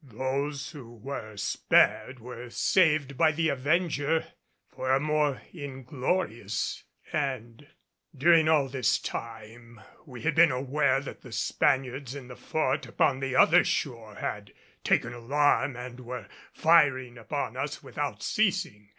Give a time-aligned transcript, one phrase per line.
[0.03, 4.25] Those who were spared were saved by the Avenger
[4.67, 7.67] for a more inglorious end.
[8.17, 13.19] During all this time we had been aware that the Spaniards in the fort upon
[13.19, 14.53] the other shore had
[14.83, 18.89] taken alarm and were firing upon us without ceasing.